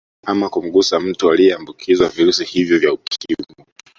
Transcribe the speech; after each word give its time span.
Ama 0.25 0.49
kumgusa 0.49 0.99
mtu 0.99 1.31
aliyeambukizwa 1.31 2.09
virusi 2.09 2.43
hivyo 2.45 2.79
vya 2.79 2.93
ukimwi 2.93 3.45